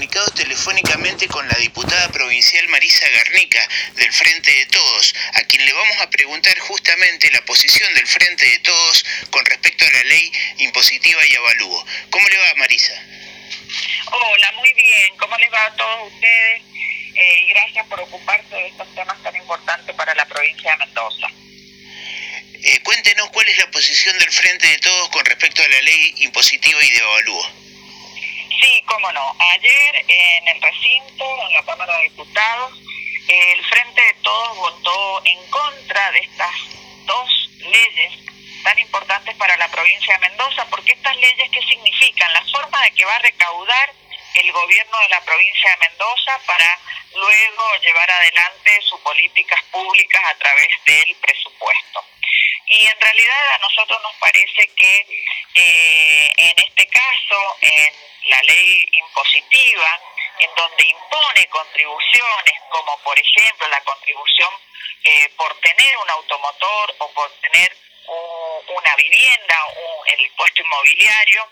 comunicados 0.00 0.34
telefónicamente 0.34 1.28
con 1.28 1.46
la 1.46 1.54
diputada 1.56 2.08
provincial 2.08 2.66
Marisa 2.68 3.06
Garnica 3.10 3.68
del 3.96 4.10
Frente 4.10 4.50
de 4.50 4.64
Todos, 4.64 5.14
a 5.34 5.42
quien 5.42 5.62
le 5.66 5.74
vamos 5.74 6.00
a 6.00 6.08
preguntar 6.08 6.58
justamente 6.58 7.30
la 7.30 7.44
posición 7.44 7.92
del 7.92 8.06
Frente 8.06 8.46
de 8.48 8.60
Todos 8.60 9.04
con 9.28 9.44
respecto 9.44 9.84
a 9.84 9.90
la 9.90 10.02
ley 10.04 10.32
impositiva 10.56 11.20
y 11.26 11.36
avalúo. 11.36 11.84
¿Cómo 12.08 12.26
le 12.28 12.38
va, 12.38 12.54
Marisa? 12.56 12.94
Hola, 14.10 14.52
muy 14.52 14.72
bien. 14.72 15.16
¿Cómo 15.18 15.36
les 15.36 15.52
va 15.52 15.66
a 15.66 15.76
todos 15.76 16.10
ustedes? 16.14 16.62
Eh, 17.14 17.40
y 17.42 17.46
gracias 17.48 17.86
por 17.88 18.00
ocuparse 18.00 18.54
de 18.54 18.68
estos 18.68 18.94
temas 18.94 19.22
tan 19.22 19.36
importantes 19.36 19.94
para 19.96 20.14
la 20.14 20.24
provincia 20.24 20.70
de 20.70 20.76
Mendoza. 20.78 21.26
Eh, 22.62 22.80
cuéntenos 22.84 23.28
cuál 23.32 23.50
es 23.50 23.58
la 23.58 23.70
posición 23.70 24.18
del 24.18 24.32
Frente 24.32 24.66
de 24.66 24.78
Todos 24.78 25.10
con 25.10 25.26
respecto 25.26 25.62
a 25.62 25.68
la 25.68 25.82
ley 25.82 26.14
impositiva 26.20 26.82
y 26.82 26.90
de 26.90 27.02
avalúo. 27.02 27.59
Cómo 28.90 29.12
no. 29.12 29.36
Ayer 29.38 30.04
en 30.08 30.48
el 30.48 30.60
recinto, 30.60 31.24
en 31.46 31.52
la 31.52 31.62
Cámara 31.62 31.96
de 31.98 32.02
Diputados, 32.08 32.72
el 33.28 33.64
Frente 33.66 34.00
de 34.02 34.14
Todos 34.14 34.56
votó 34.56 35.22
en 35.26 35.38
contra 35.48 36.10
de 36.10 36.18
estas 36.18 36.50
dos 37.06 37.50
leyes 37.60 38.12
tan 38.64 38.76
importantes 38.80 39.36
para 39.36 39.56
la 39.58 39.68
provincia 39.68 40.14
de 40.14 40.28
Mendoza, 40.28 40.66
porque 40.70 40.92
estas 40.94 41.14
leyes, 41.18 41.50
¿qué 41.52 41.62
significan? 41.66 42.32
La 42.32 42.44
forma 42.46 42.82
de 42.82 42.90
que 42.90 43.04
va 43.04 43.14
a 43.14 43.20
recaudar 43.20 43.92
el 44.34 44.50
gobierno 44.50 44.98
de 44.98 45.08
la 45.10 45.20
provincia 45.20 45.70
de 45.70 45.88
Mendoza 45.88 46.40
para 46.44 46.78
luego 47.14 47.62
llevar 47.82 48.10
adelante 48.10 48.80
sus 48.82 48.98
políticas 49.02 49.62
públicas 49.70 50.20
a 50.24 50.34
través 50.34 50.68
del 50.84 51.14
presupuesto. 51.20 52.04
Y 52.70 52.86
en 52.86 53.00
realidad 53.00 53.54
a 53.54 53.58
nosotros 53.58 54.00
nos 54.00 54.14
parece 54.14 54.68
que 54.76 55.04
eh, 55.54 56.32
en 56.36 56.58
este 56.58 56.86
caso, 56.86 57.56
en 57.60 57.94
la 58.26 58.40
ley 58.42 58.88
impositiva, 58.92 60.00
en 60.38 60.54
donde 60.54 60.84
impone 60.84 61.46
contribuciones, 61.48 62.54
como 62.70 62.96
por 62.98 63.18
ejemplo 63.18 63.66
la 63.68 63.80
contribución 63.80 64.50
eh, 65.02 65.28
por 65.36 65.52
tener 65.60 65.96
un 65.96 66.10
automotor 66.10 66.94
o 66.98 67.10
por 67.10 67.30
tener 67.40 67.76
una 68.06 68.96
vivienda, 68.96 69.66
o 69.66 70.04
el 70.06 70.20
impuesto 70.20 70.62
inmobiliario, 70.62 71.48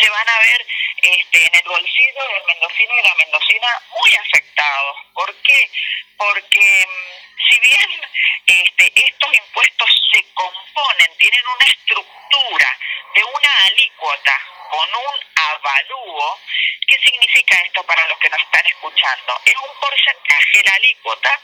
se 0.00 0.08
van 0.10 0.28
a 0.28 0.38
ver 0.38 0.66
este, 1.02 1.46
en 1.46 1.54
el 1.54 1.68
bolsillo 1.68 2.22
del 2.28 2.44
mendocino 2.46 2.94
y 2.98 3.02
la 3.02 3.14
mendocina 3.14 3.68
muy 3.90 4.14
afectados. 4.14 4.96
¿Por 5.14 5.34
qué? 5.42 5.70
Porque 6.16 6.86
mm, 6.86 7.40
si 7.48 7.60
bien 7.60 8.00
este, 8.46 8.92
estos 8.94 9.34
impuestos 9.34 9.90
se 10.12 10.24
componen, 10.34 11.16
tienen 11.18 11.46
una 11.56 11.66
estructura 11.66 12.78
de 13.14 13.24
una 13.24 13.66
alícuota 13.66 14.40
con 14.70 14.88
un 14.88 15.20
avalúo, 15.34 16.38
¿qué 16.86 16.98
significa 17.04 17.56
esto 17.56 17.82
para 17.84 18.06
los 18.08 18.18
que 18.18 18.30
nos 18.30 18.40
están 18.40 18.66
escuchando? 18.66 19.40
Es 19.44 19.56
un 19.56 19.80
porcentaje 19.80 20.62
la 20.64 20.72
alícuota 20.74 21.40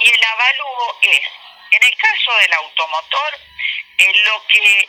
y 0.00 0.10
el 0.10 0.24
avalúo 0.24 0.98
es, 1.02 1.20
en 1.72 1.82
el 1.82 1.96
caso 1.96 2.36
del 2.36 2.52
automotor, 2.52 3.38
lo 4.26 4.46
que 4.46 4.88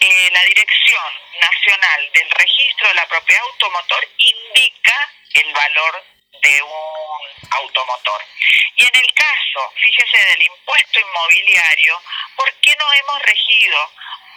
eh, 0.00 0.30
la 0.32 0.42
Dirección 0.44 1.12
Nacional 1.40 2.10
del 2.12 2.30
Registro 2.30 2.88
de 2.88 2.94
la 2.94 3.06
Propiedad 3.06 3.42
Automotor 3.42 4.08
indica 4.18 5.12
el 5.34 5.52
valor 5.52 6.04
de 6.42 6.62
un 6.62 7.50
automotor. 7.50 8.24
Y 8.76 8.84
en 8.84 8.96
el 8.96 9.14
caso, 9.14 9.72
fíjese, 9.82 10.26
del 10.28 10.42
impuesto 10.42 11.00
inmobiliario, 11.00 12.00
¿por 12.36 12.52
qué 12.60 12.76
no 12.76 12.92
hemos 12.92 13.22
regido 13.22 13.92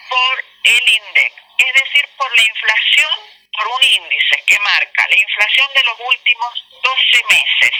por 0.09 0.45
el 0.63 0.89
INDEC? 0.89 1.33
Es 1.57 1.73
decir, 1.73 2.09
por 2.17 2.35
la 2.37 2.43
inflación, 2.43 3.19
por 3.53 3.67
un 3.67 3.83
índice 3.83 4.43
que 4.45 4.59
marca 4.59 5.07
la 5.07 5.17
inflación 5.17 5.73
de 5.75 5.83
los 5.83 5.99
últimos 5.99 6.65
12 6.81 7.23
meses. 7.29 7.71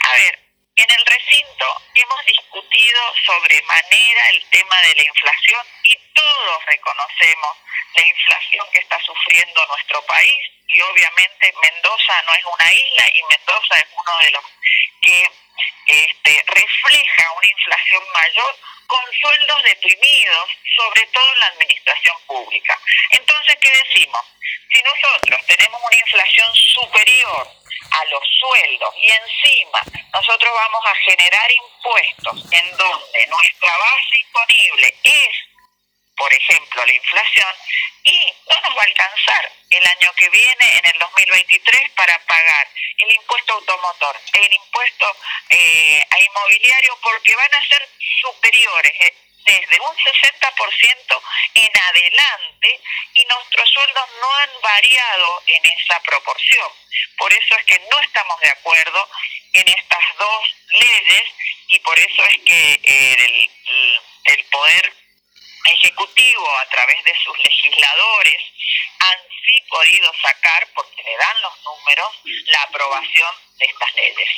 A 0.00 0.12
ver, 0.14 0.47
en 0.78 0.90
el 0.90 1.06
recinto 1.06 1.82
hemos 1.94 2.24
discutido 2.24 3.00
sobremanera 3.26 4.30
el 4.30 4.44
tema 4.50 4.80
de 4.82 4.94
la 4.94 5.02
inflación 5.02 5.66
y 5.82 5.96
todos 6.14 6.64
reconocemos 6.66 7.56
la 7.94 8.06
inflación 8.06 8.66
que 8.72 8.80
está 8.80 9.00
sufriendo 9.00 9.66
nuestro 9.66 10.00
país 10.06 10.38
y 10.68 10.80
obviamente 10.82 11.52
Mendoza 11.60 12.22
no 12.22 12.32
es 12.32 12.44
una 12.44 12.72
isla 12.72 13.10
y 13.12 13.22
Mendoza 13.24 13.78
es 13.78 13.86
uno 13.92 14.12
de 14.22 14.30
los 14.30 14.44
que 15.02 15.30
este, 15.88 16.44
refleja 16.46 17.32
una 17.32 17.48
inflación 17.48 18.04
mayor 18.12 18.56
con 18.86 19.04
sueldos 19.20 19.62
deprimidos, 19.64 20.50
sobre 20.76 21.06
todo 21.06 21.32
en 21.32 21.40
la 21.40 21.46
administración 21.46 22.16
pública. 22.26 22.80
Entonces, 23.10 23.56
¿qué 23.60 23.70
decimos? 23.84 24.22
Si 24.72 24.82
nosotros 24.82 25.46
tenemos 25.46 25.80
una 25.82 25.96
inflación 25.96 26.54
superior 26.54 27.48
a 27.90 28.04
los 28.06 28.22
sueldos 28.38 28.94
y 28.96 29.10
encima 29.10 29.80
nosotros 30.12 30.52
vamos 30.52 30.84
a 30.86 30.94
generar 31.10 31.50
impuestos 31.50 32.52
en 32.52 32.76
donde 32.76 33.26
nuestra 33.26 33.76
base 33.76 34.18
imponible 34.18 34.94
es, 35.02 35.28
por 36.16 36.32
ejemplo, 36.32 36.84
la 36.84 36.92
inflación, 36.92 37.54
y 38.04 38.32
no 38.48 38.60
nos 38.62 38.76
va 38.76 38.82
a 38.82 38.86
alcanzar 38.86 39.52
el 39.70 39.86
año 39.86 40.12
que 40.16 40.28
viene, 40.30 40.78
en 40.78 40.86
el 40.86 40.98
2023, 40.98 41.90
para 41.90 42.18
pagar 42.24 42.68
el 42.98 43.12
impuesto 43.12 43.52
automotor, 43.54 44.16
el 44.32 44.52
impuesto 44.52 45.16
eh, 45.50 46.06
a 46.10 46.20
inmobiliario, 46.20 46.98
porque 47.02 47.36
van 47.36 47.54
a 47.54 47.68
ser 47.68 47.88
superiores. 48.20 48.92
Eh, 49.00 49.27
desde 49.48 49.80
un 49.80 49.96
60% 49.96 51.22
en 51.54 51.80
adelante 51.80 52.80
y 53.14 53.24
nuestros 53.24 53.70
sueldos 53.70 54.04
no 54.20 54.34
han 54.36 54.50
variado 54.60 55.42
en 55.46 55.64
esa 55.64 56.00
proporción. 56.00 56.70
Por 57.16 57.32
eso 57.32 57.54
es 57.56 57.64
que 57.64 57.78
no 57.90 57.98
estamos 58.00 58.38
de 58.40 58.50
acuerdo 58.50 59.08
en 59.54 59.68
estas 59.68 60.16
dos 60.18 60.54
leyes 60.68 61.24
y 61.68 61.78
por 61.80 61.98
eso 61.98 62.22
es 62.24 62.38
que 62.44 62.80
el, 62.84 63.50
el 64.24 64.44
Poder 64.46 64.92
Ejecutivo 65.64 66.58
a 66.58 66.68
través 66.70 67.04
de 67.04 67.14
sus 67.24 67.38
legisladores 67.38 68.42
han 69.00 69.18
sí 69.44 69.60
podido 69.68 70.12
sacar, 70.22 70.66
porque 70.74 71.02
le 71.02 71.16
dan 71.16 71.42
los 71.42 71.64
números, 71.64 72.10
la 72.46 72.62
aprobación 72.62 73.34
de 73.58 73.66
estas 73.66 73.94
leyes. 73.94 74.28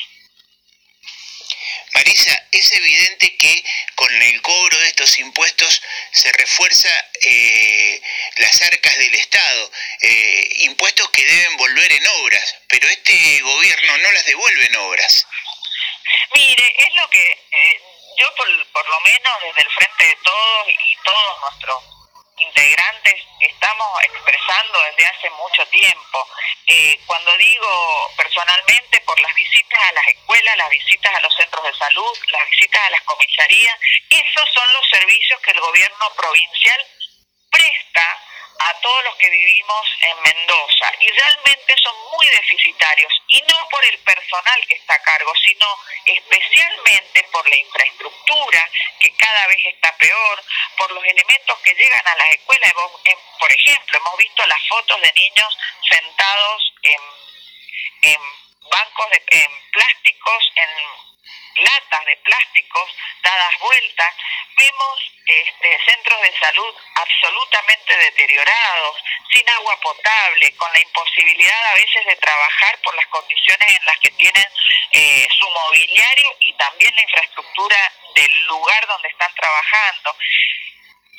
Marisa, 1.95 2.47
es 2.53 2.73
evidente 2.73 3.37
que 3.37 3.65
con 3.95 4.23
el 4.23 4.43
cobro 4.43 4.79
de 4.79 4.89
estos 4.89 5.19
impuestos 5.19 5.83
se 6.13 6.33
refuerza 6.33 6.89
eh, 7.23 8.01
las 8.37 8.63
arcas 8.63 8.97
del 8.97 9.15
Estado, 9.15 9.71
eh, 10.03 10.49
impuestos 10.59 11.11
que 11.11 11.25
deben 11.25 11.57
volver 11.57 11.93
en 11.93 12.07
obras, 12.23 12.57
pero 12.69 12.89
este 12.89 13.41
gobierno 13.41 13.99
no 13.99 14.13
las 14.13 14.25
devuelve 14.25 14.67
en 14.67 14.77
obras. 14.77 15.27
Mire, 16.35 16.75
es 16.79 16.95
lo 16.95 17.09
que 17.11 17.23
eh, 17.23 17.81
yo 18.19 18.35
por, 18.37 18.73
por 18.73 18.89
lo 18.89 19.01
menos 19.01 19.33
desde 19.43 19.69
el 19.69 19.75
frente 19.75 20.05
de 20.05 20.17
todos 20.23 20.69
y 20.69 21.05
todos 21.05 21.41
nuestros 21.41 22.00
integrantes 22.51 23.15
estamos 23.39 23.89
expresando 24.03 24.83
desde 24.91 25.07
hace 25.07 25.31
mucho 25.31 25.65
tiempo. 25.67 26.27
Eh, 26.67 26.99
cuando 27.07 27.37
digo 27.37 28.11
personalmente 28.17 29.01
por 29.01 29.19
las 29.21 29.35
visitas 29.35 29.81
a 29.89 29.93
las 29.93 30.09
escuelas, 30.09 30.57
las 30.57 30.71
visitas 30.71 31.15
a 31.15 31.21
los 31.21 31.35
centros 31.35 31.65
de 31.65 31.75
salud, 31.75 32.19
las 32.31 32.51
visitas 32.51 32.83
a 32.83 32.91
las 32.91 33.03
comisarías, 33.03 33.75
esos 34.11 34.49
son 34.55 34.73
los 34.75 34.89
servicios 34.91 35.41
que 35.41 35.53
el 35.53 35.61
gobierno 35.61 36.11
provincial 36.17 36.87
presta 37.51 38.30
a 38.61 38.75
todos 38.81 39.05
los 39.05 39.17
que 39.17 39.31
vivimos 39.31 39.87
en 40.01 40.23
Mendoza 40.23 40.93
y 41.01 41.09
realmente 41.09 41.75
son 41.83 41.97
muy 42.13 42.27
deficitarios 42.27 43.13
y 43.29 43.41
no 43.43 43.69
por 43.71 43.85
el 43.87 43.99
personal 44.01 44.67
que 44.69 44.75
está 44.75 44.95
a 44.95 45.03
cargo, 45.03 45.33
sino 45.45 45.67
especialmente 46.05 47.23
por 47.33 47.49
la 47.49 47.57
infraestructura 47.57 48.69
que 49.01 49.17
cada 49.17 49.47
vez 49.47 49.65
está 49.65 49.97
peor, 49.97 50.45
por 50.77 50.91
los 50.93 51.05
elementos 51.05 51.59
que 51.61 51.75
llegan 51.75 52.07
a 52.07 52.17
las 52.17 52.31
escuelas. 52.33 52.75
Por 53.39 53.53
ejemplo, 53.53 53.99
hemos 53.99 54.17
visto 54.19 54.47
las 54.47 54.69
fotos 54.69 55.01
de 55.01 55.13
niños 55.13 55.59
sentados 55.91 56.75
en, 56.83 57.01
en 58.03 58.21
bancos 58.71 59.11
de 59.11 59.23
en 59.31 59.51
plásticos, 59.73 60.53
en 60.57 61.65
latas 61.65 62.05
de 62.05 62.17
plásticos 62.19 62.91
dadas 63.23 63.59
vueltas, 63.61 64.15
vemos 64.61 64.97
este, 65.27 65.79
centros 65.87 66.21
de 66.21 66.39
salud 66.39 66.75
absolutamente 66.97 67.97
deteriorados, 67.97 68.97
sin 69.33 69.49
agua 69.49 69.81
potable, 69.81 70.55
con 70.57 70.71
la 70.73 70.83
imposibilidad 70.83 71.67
a 71.67 71.75
veces 71.75 72.05
de 72.07 72.17
trabajar 72.17 72.79
por 72.83 72.95
las 72.95 73.07
condiciones 73.07 73.69
en 73.69 73.85
las 73.87 73.99
que 74.01 74.11
tienen 74.13 74.47
eh, 74.93 75.29
su 75.39 75.49
mobiliario 75.49 76.37
y 76.41 76.53
también 76.55 76.95
la 76.95 77.03
infraestructura 77.03 77.93
del 78.15 78.47
lugar 78.47 78.87
donde 78.87 79.09
están 79.09 79.35
trabajando. 79.35 80.17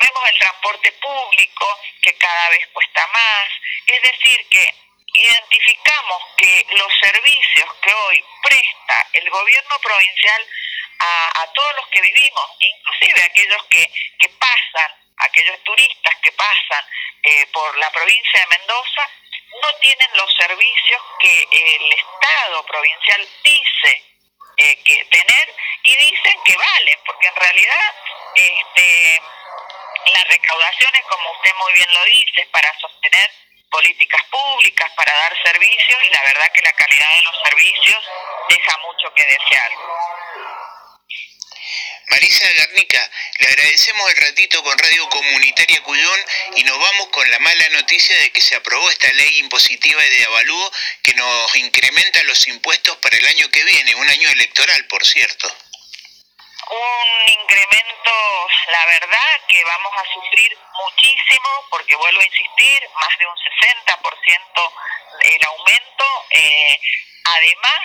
Vemos 0.02 0.30
el 0.30 0.40
transporte 0.40 0.92
público 0.94 1.80
que 2.02 2.14
cada 2.18 2.50
vez 2.50 2.68
cuesta 2.74 3.08
más, 3.08 3.48
es 3.88 4.02
decir, 4.02 4.50
que 4.50 4.76
identificamos 5.14 6.24
que 6.38 6.66
los 6.72 6.92
servicios 7.02 7.74
que 7.82 7.94
hoy 7.94 8.24
presta 8.44 9.08
el 9.14 9.30
gobierno 9.30 9.80
provincial 9.80 10.48
a, 11.02 11.48
todos 11.54 11.76
los 11.76 11.88
que 11.88 12.02
vivimos, 12.02 12.46
inclusive 12.60 13.24
aquellos 13.24 13.64
que, 13.70 13.92
que 14.20 14.30
pasan, 14.30 14.92
aquellos 15.18 15.64
turistas 15.64 16.16
que 16.22 16.32
pasan 16.32 16.86
eh, 17.24 17.46
por 17.54 17.78
la 17.78 17.92
provincia 17.92 18.40
de 18.40 18.58
Mendoza, 18.58 19.10
no 19.62 19.76
tienen 19.82 20.10
los 20.16 20.34
servicios 20.34 21.02
que 21.20 21.48
el 21.52 21.92
Estado 21.92 22.66
provincial 22.66 23.28
dice 23.44 24.04
eh, 24.58 24.84
que 24.84 25.06
tener 25.06 25.56
y 25.84 25.96
dicen 25.96 26.40
que 26.46 26.56
valen, 26.56 27.00
porque 27.06 27.28
en 27.28 27.36
realidad 27.36 27.96
este, 28.36 29.22
las 30.14 30.28
recaudaciones, 30.28 31.02
como 31.10 31.32
usted 31.32 31.54
muy 31.56 31.74
bien 31.74 31.94
lo 31.94 32.04
dice, 32.06 32.42
es 32.42 32.48
para 32.48 32.80
sostener 32.80 33.30
políticas 33.72 34.22
públicas, 34.26 34.92
para 34.96 35.14
dar 35.14 35.44
servicios 35.44 36.00
y 36.04 36.10
la 36.10 36.22
verdad 36.24 36.52
que 36.54 36.62
la 36.62 36.72
calidad 36.74 37.16
de 37.16 37.22
los 37.24 37.42
servicios 37.44 38.04
deja 38.50 38.78
mucho 38.78 39.14
que 39.14 39.24
desear. 39.24 39.72
Marisa 42.12 42.46
Garnica, 42.58 43.10
le 43.40 43.48
agradecemos 43.48 44.10
el 44.12 44.18
ratito 44.18 44.62
con 44.64 44.78
Radio 44.78 45.08
Comunitaria 45.08 45.82
Cuyón 45.82 46.20
y 46.58 46.64
nos 46.66 46.78
vamos 46.78 47.08
con 47.08 47.32
la 47.32 47.40
mala 47.40 47.70
noticia 47.70 48.18
de 48.18 48.34
que 48.34 48.42
se 48.42 48.54
aprobó 48.56 48.90
esta 48.90 49.08
ley 49.14 49.40
impositiva 49.40 50.04
de 50.04 50.26
avalúo 50.26 50.72
que 51.04 51.14
nos 51.14 51.56
incrementa 51.56 52.22
los 52.24 52.46
impuestos 52.50 52.98
para 52.98 53.16
el 53.16 53.26
año 53.28 53.50
que 53.50 53.64
viene, 53.64 53.96
un 53.96 54.10
año 54.10 54.30
electoral, 54.30 54.86
por 54.88 55.06
cierto. 55.06 55.48
Un 56.70 57.30
incremento, 57.32 58.48
la 58.74 58.86
verdad, 58.88 59.42
que 59.48 59.64
vamos 59.64 59.94
a 59.96 60.14
sufrir 60.14 60.58
muchísimo, 60.84 61.66
porque 61.70 61.96
vuelvo 61.96 62.20
a 62.20 62.26
insistir, 62.26 62.82
más 63.00 63.18
de 63.20 63.26
un 63.26 63.36
60% 63.38 64.74
el 65.22 65.44
aumento. 65.46 66.26
Eh, 66.32 66.78
además, 67.24 67.82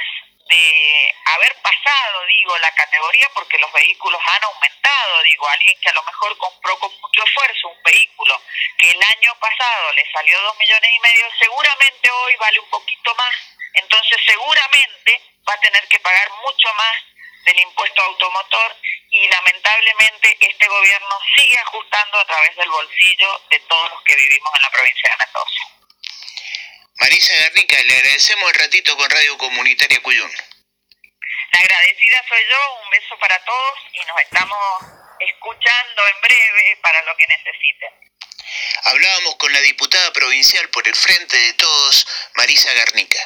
de 0.49 1.15
haber 1.25 1.55
pasado, 1.61 2.25
digo, 2.27 2.57
la 2.59 2.73
categoría 2.75 3.29
porque 3.35 3.59
los 3.59 3.73
vehículos 3.73 4.21
han 4.25 4.45
aumentado, 4.45 5.23
digo, 5.23 5.49
alguien 5.49 5.79
que 5.81 5.89
a 5.89 5.95
lo 5.95 6.03
mejor 6.05 6.37
compró 6.39 6.79
con 6.79 6.93
mucho 7.01 7.25
esfuerzo 7.25 7.69
un 7.69 7.83
vehículo 7.83 8.41
que 8.79 8.91
el 8.91 9.03
año 9.03 9.35
pasado 9.41 9.93
le 9.93 10.11
salió 10.13 10.41
dos 10.43 10.57
millones 10.59 10.91
y 10.95 11.01
medio, 11.01 11.27
seguramente 11.39 12.11
hoy 12.11 12.37
vale 12.37 12.61
un 12.61 12.71
poquito 12.71 13.15
más, 13.15 13.35
entonces 13.75 14.19
seguramente 14.25 15.23
va 15.49 15.55
a 15.55 15.61
tener 15.61 15.87
que 15.89 15.99
pagar 16.01 16.31
mucho 16.45 16.75
más 16.75 16.97
del 17.45 17.61
impuesto 17.61 18.03
automotor 18.03 18.77
y 19.11 19.29
lamentablemente 19.29 20.37
este 20.41 20.67
gobierno 20.67 21.19
sigue 21.35 21.59
ajustando 21.59 22.19
a 22.19 22.27
través 22.27 22.57
del 22.57 22.71
bolsillo 22.71 23.41
de 23.51 23.59
todos 23.61 23.91
los 23.91 24.03
que 24.03 24.17
vivimos 24.17 24.53
en 24.55 24.63
la 24.63 24.71
provincia 24.71 25.11
de 25.11 25.17
Mendoza. 25.25 25.86
Marisa 26.99 27.35
Garnica, 27.35 27.77
le 27.85 27.95
agradecemos 27.95 28.51
el 28.53 28.59
ratito 28.59 28.97
con 28.97 29.11
Radio 29.11 29.37
Comunitaria 29.37 30.01
Cuyún. 30.03 30.33
La 31.53 31.59
agradecida 31.61 32.25
soy 32.29 32.43
yo, 32.49 32.81
un 32.83 32.91
beso 32.91 33.19
para 33.19 33.39
todos 33.45 33.79
y 33.93 33.99
nos 34.07 34.21
estamos 34.23 34.59
escuchando 35.21 36.03
en 36.15 36.21
breve 36.23 36.79
para 36.83 37.03
lo 37.03 37.17
que 37.17 37.27
necesiten. 37.27 37.91
Hablábamos 38.85 39.37
con 39.37 39.53
la 39.53 39.61
diputada 39.61 40.13
provincial 40.13 40.69
por 40.71 40.89
el 40.89 40.95
Frente 40.95 41.37
de 41.37 41.53
Todos, 41.55 42.07
Marisa 42.35 42.73
Garnica. 42.73 43.19